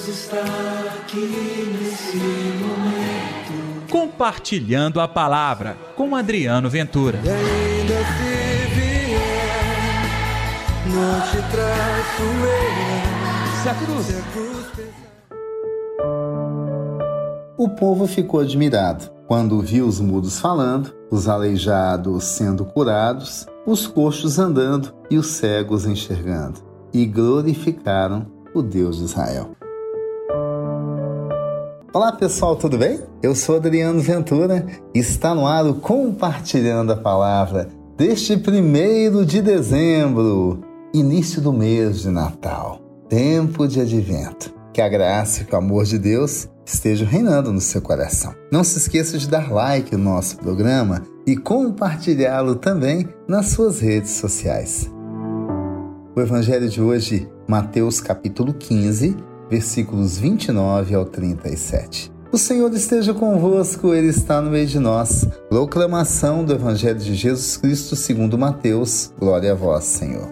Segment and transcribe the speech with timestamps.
[0.00, 0.42] Deus está
[0.96, 3.86] aqui nesse momento.
[3.90, 7.20] Compartilhando a palavra com Adriano Ventura.
[7.22, 10.02] E ainda se vier,
[10.86, 13.62] não te traço eu.
[13.62, 14.06] Se a cruz.
[14.06, 15.10] Se a cruz pesar.
[17.58, 24.38] O povo ficou admirado quando viu os mudos falando, os aleijados sendo curados, os coxos
[24.38, 26.60] andando e os cegos enxergando,
[26.92, 29.59] e glorificaram o Deus de Israel.
[31.92, 33.00] Olá pessoal, tudo bem?
[33.20, 39.42] Eu sou Adriano Ventura e está no ar o Compartilhando a Palavra deste primeiro de
[39.42, 40.60] dezembro,
[40.94, 44.54] início do mês de Natal, tempo de advento.
[44.72, 48.36] Que a graça e que o amor de Deus estejam reinando no seu coração.
[48.52, 54.12] Não se esqueça de dar like no nosso programa e compartilhá-lo também nas suas redes
[54.12, 54.88] sociais.
[56.14, 59.16] O evangelho de hoje, Mateus capítulo 15,
[59.50, 62.12] versículos 29 ao 37.
[62.32, 65.26] O Senhor esteja convosco, Ele está no meio de nós.
[65.48, 69.12] Proclamação do Evangelho de Jesus Cristo segundo Mateus.
[69.18, 70.30] Glória a vós, Senhor.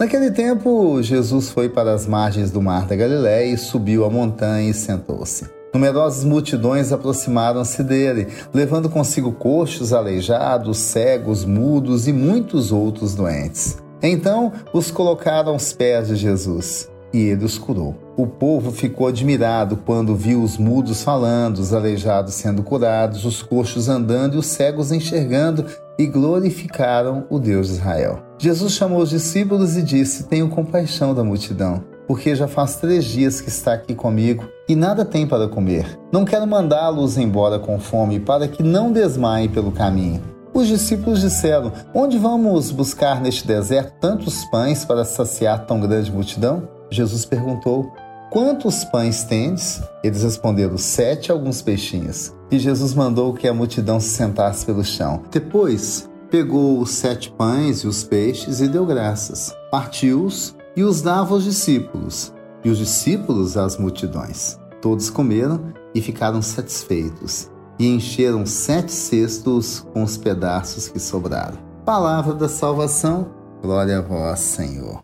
[0.00, 4.70] Naquele tempo, Jesus foi para as margens do mar da Galiléia e subiu a montanha
[4.70, 5.44] e sentou-se.
[5.74, 13.76] Numerosas multidões aproximaram-se dele, levando consigo coxos, aleijados, cegos, mudos e muitos outros doentes.
[14.02, 17.96] Então os colocaram aos pés de Jesus e ele os curou.
[18.16, 23.88] O povo ficou admirado quando viu os mudos falando, os aleijados sendo curados, os coxos
[23.88, 25.66] andando e os cegos enxergando
[25.98, 28.22] e glorificaram o Deus de Israel.
[28.38, 33.40] Jesus chamou os discípulos e disse: Tenho compaixão da multidão, porque já faz três dias
[33.40, 35.98] que está aqui comigo e nada tem para comer.
[36.12, 40.22] Não quero mandá-los embora com fome, para que não desmaiem pelo caminho.
[40.60, 46.68] Os discípulos disseram: Onde vamos buscar neste deserto tantos pães para saciar tão grande multidão?
[46.90, 47.90] Jesus perguntou:
[48.30, 49.82] Quantos pães tendes?
[50.04, 52.34] Eles responderam: Sete alguns peixinhos.
[52.50, 55.22] E Jesus mandou que a multidão se sentasse pelo chão.
[55.30, 59.56] Depois, pegou os sete pães e os peixes e deu graças.
[59.70, 64.58] Partiu-os e os dava aos discípulos, e os discípulos às multidões.
[64.82, 71.56] Todos comeram e ficaram satisfeitos, e encheram sete cestos com os pedaços que sobraram.
[71.82, 73.32] Palavra da salvação,
[73.62, 75.02] glória a vós, Senhor.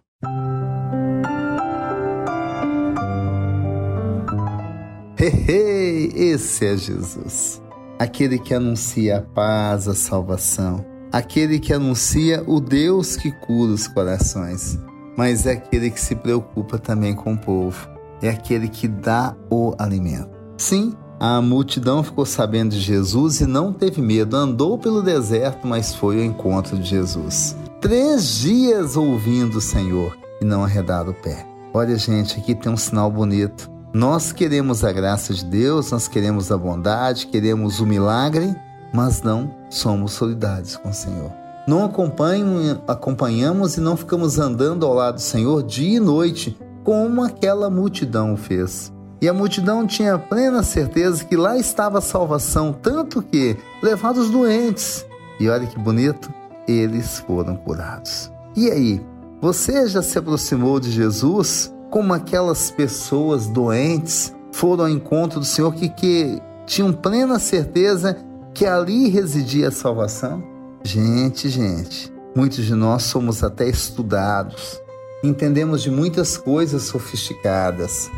[5.19, 7.62] Hey, esse é Jesus,
[7.98, 13.88] aquele que anuncia a paz, a salvação, aquele que anuncia o Deus que cura os
[13.88, 14.78] corações,
[15.16, 17.88] mas é aquele que se preocupa também com o povo,
[18.20, 20.36] é aquele que dá o alimento.
[20.59, 25.94] Sim, a multidão ficou sabendo de Jesus e não teve medo, andou pelo deserto, mas
[25.94, 27.56] foi ao encontro de Jesus.
[27.81, 31.47] Três dias ouvindo o Senhor e não arredaram o pé.
[31.72, 33.71] Olha, gente, aqui tem um sinal bonito.
[33.93, 38.54] Nós queremos a graça de Deus, nós queremos a bondade, queremos o milagre,
[38.93, 41.33] mas não somos solidários com o Senhor.
[41.66, 47.69] Não acompanhamos e não ficamos andando ao lado do Senhor dia e noite, como aquela
[47.69, 48.93] multidão fez.
[49.21, 54.31] E a multidão tinha plena certeza que lá estava a salvação, tanto que levaram os
[54.31, 55.06] doentes.
[55.41, 56.32] E olha que bonito,
[56.69, 58.31] eles foram curados.
[58.54, 59.00] E aí,
[59.41, 61.72] você já se aproximou de Jesus?
[61.91, 68.16] como aquelas pessoas doentes foram ao encontro do Senhor que, que tinham plena certeza
[68.53, 70.43] que ali residia a salvação?
[70.83, 74.81] Gente, gente, muitos de nós somos até estudados,
[75.22, 78.10] entendemos de muitas coisas sofisticadas,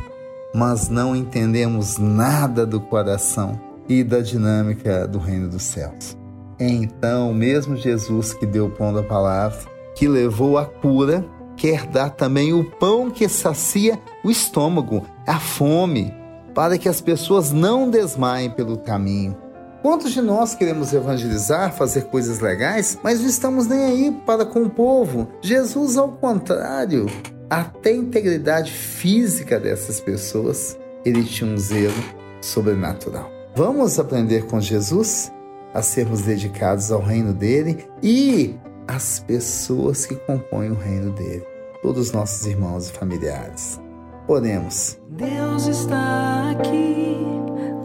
[0.55, 6.17] mas não entendemos nada do coração e da dinâmica do reino dos céus.
[6.59, 9.59] Então, mesmo Jesus que deu o pão da palavra,
[9.95, 11.25] que levou a cura,
[11.57, 16.15] quer dar também o pão que sacia o estômago, a fome,
[16.55, 19.37] para que as pessoas não desmaiem pelo caminho.
[19.83, 24.65] Quantos de nós queremos evangelizar, fazer coisas legais, mas não estamos nem aí para com
[24.65, 25.29] o povo?
[25.41, 27.07] Jesus, ao contrário,
[27.51, 31.95] até a integridade física dessas pessoas, ele tinha um zelo
[32.41, 33.31] sobrenatural.
[33.55, 35.33] Vamos aprender com Jesus
[35.75, 38.55] a sermos dedicados ao reino dele e
[38.87, 41.45] as pessoas que compõem o reino dele,
[41.83, 43.81] todos os nossos irmãos e familiares.
[44.27, 44.99] Oremos.
[45.11, 47.17] Deus está aqui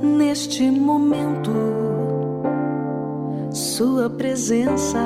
[0.01, 1.51] neste momento.
[3.51, 4.99] Sua presença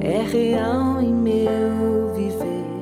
[0.00, 2.73] é real em meu viver.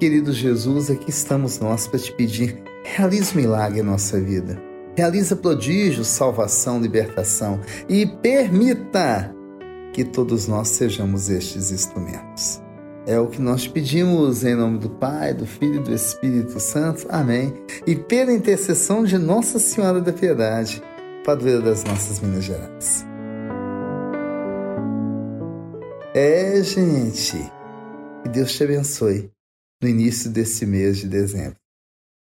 [0.00, 4.60] Querido Jesus, aqui estamos nós para te pedir, realize um milagre em nossa vida
[4.96, 9.40] realiza prodígios, salvação, libertação e permita que
[9.92, 12.62] que todos nós sejamos estes instrumentos.
[13.06, 17.06] É o que nós pedimos em nome do Pai, do Filho e do Espírito Santo.
[17.08, 17.52] Amém.
[17.86, 20.82] E pela intercessão de Nossa Senhora da Piedade,
[21.24, 23.04] padroeira das nossas Minas Gerais.
[26.14, 27.36] É, gente.
[28.22, 29.30] Que Deus te abençoe
[29.80, 31.56] no início desse mês de dezembro.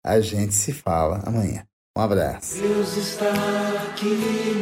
[0.03, 1.65] A gente se fala amanhã.
[1.97, 2.57] Um abraço.
[2.57, 3.29] Deus está
[3.85, 4.15] aqui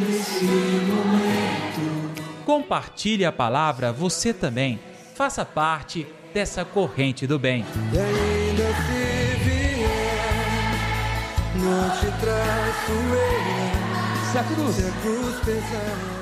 [0.08, 2.10] nesse momento.
[2.44, 4.80] Compartilhe a palavra você também.
[5.14, 6.04] Faça parte
[6.34, 7.64] dessa corrente do bem.
[7.92, 10.72] E ainda se vier,
[11.56, 14.30] não te traço eu.
[14.32, 16.19] Se a cruz Se a cruz pesar.